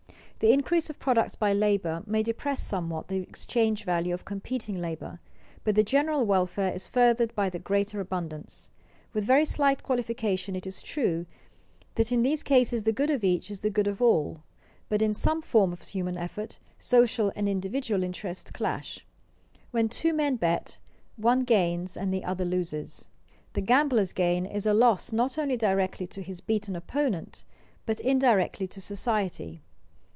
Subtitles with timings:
[0.43, 5.19] The increase of products by labor may depress somewhat the exchange value of competing labor,
[5.63, 8.67] but the general welfare is furthered by the greater abundance.
[9.13, 11.27] With very slight qualification it is true
[11.93, 14.41] that in these cases the good of each is the good of all.
[14.89, 19.05] But in some forms of human effort, social and individual interests clash.
[19.69, 20.79] When two men bet,
[21.17, 23.09] one gains and the other loses.
[23.53, 27.43] The gambler's gain is a loss not only directly to his beaten opponent
[27.85, 29.61] but indirectly to society.